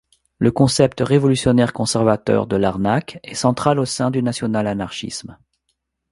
Le 0.39 0.49
concept 0.51 0.99
révolutionnaire-conservateur 1.01 2.47
de 2.47 2.55
l'anarque 2.55 3.19
est 3.21 3.35
central 3.35 3.77
au 3.77 3.85
sein 3.85 4.09
du 4.09 4.23
national-anarchisme. 4.23 5.37